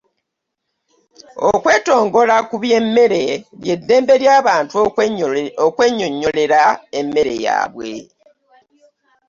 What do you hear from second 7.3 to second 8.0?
yaabwe.